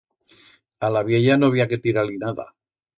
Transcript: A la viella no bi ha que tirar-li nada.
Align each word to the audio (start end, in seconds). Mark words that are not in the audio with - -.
A 0.89 0.89
la 0.95 1.05
viella 1.11 1.37
no 1.43 1.53
bi 1.57 1.65
ha 1.67 1.71
que 1.75 1.83
tirar-li 1.87 2.21
nada. 2.29 2.53